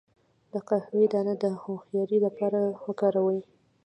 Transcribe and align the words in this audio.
د 0.51 0.53
قهوې 0.67 1.03
دانه 1.13 1.33
د 1.43 1.45
هوښیارۍ 1.61 2.17
لپاره 2.27 2.59
وکاروئ 2.85 3.39